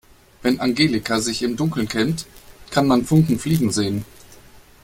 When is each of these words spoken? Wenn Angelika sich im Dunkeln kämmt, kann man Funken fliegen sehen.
Wenn 0.41 0.59
Angelika 0.59 1.19
sich 1.19 1.43
im 1.43 1.55
Dunkeln 1.57 1.87
kämmt, 1.87 2.25
kann 2.71 2.87
man 2.87 3.05
Funken 3.05 3.37
fliegen 3.37 3.71
sehen. 3.71 4.03